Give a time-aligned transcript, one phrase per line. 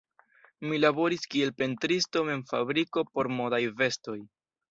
[0.69, 4.19] Mi laboris kiel pentristo en fabriko por modaj vestoj.